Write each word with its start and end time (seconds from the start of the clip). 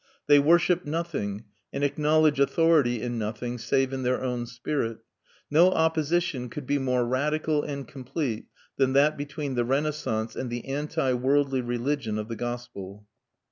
They 0.25 0.39
worship 0.39 0.83
nothing 0.83 1.43
and 1.71 1.83
acknowledge 1.83 2.39
authority 2.39 3.03
in 3.03 3.19
nothing 3.19 3.59
save 3.59 3.93
in 3.93 4.01
their 4.01 4.19
own 4.23 4.47
spirit. 4.47 4.97
No 5.51 5.69
opposition 5.69 6.49
could 6.49 6.65
be 6.65 6.79
more 6.79 7.05
radical 7.05 7.61
and 7.61 7.87
complete 7.87 8.47
than 8.77 8.93
that 8.93 9.15
between 9.15 9.53
the 9.53 9.63
Renaissance 9.63 10.35
and 10.35 10.49
the 10.49 10.65
anti 10.65 11.13
worldly 11.13 11.61
religion 11.61 12.17
of 12.17 12.29
the 12.29 12.35
gospel. 12.35 13.05